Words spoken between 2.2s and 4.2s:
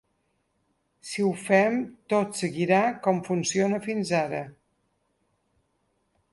seguirà com funciona fins